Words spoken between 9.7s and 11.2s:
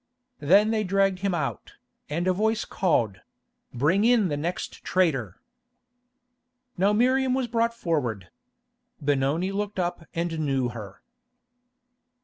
up and knew her.